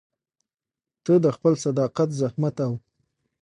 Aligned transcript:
ته 1.03 1.13
د 1.23 1.25
خپل 1.35 1.53
صداقت، 1.65 2.09
زحمت 2.21 2.55
او 2.65 2.71